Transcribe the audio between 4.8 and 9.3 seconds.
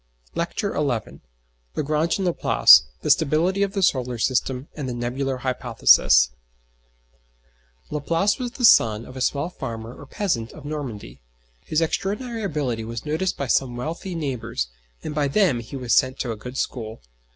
THE NEBULAR HYPOTHESIS Laplace was the son of a